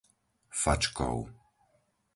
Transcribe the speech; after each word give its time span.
Fačkov 0.61 1.17